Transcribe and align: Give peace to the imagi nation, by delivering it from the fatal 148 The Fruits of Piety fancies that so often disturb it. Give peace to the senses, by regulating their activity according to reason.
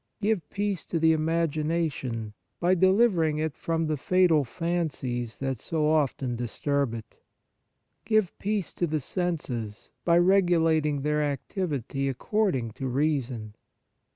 Give 0.19 0.49
peace 0.49 0.83
to 0.87 0.97
the 0.99 1.15
imagi 1.15 1.63
nation, 1.63 2.33
by 2.59 2.73
delivering 2.73 3.37
it 3.37 3.55
from 3.55 3.85
the 3.85 3.97
fatal 3.97 4.39
148 4.39 4.41
The 4.41 4.89
Fruits 4.89 4.99
of 4.99 4.99
Piety 4.99 5.23
fancies 5.27 5.37
that 5.37 5.63
so 5.63 5.87
often 5.91 6.35
disturb 6.35 6.93
it. 6.95 7.19
Give 8.05 8.39
peace 8.39 8.73
to 8.73 8.87
the 8.87 8.99
senses, 8.99 9.91
by 10.03 10.17
regulating 10.17 11.03
their 11.03 11.21
activity 11.21 12.09
according 12.09 12.71
to 12.71 12.87
reason. 12.87 13.53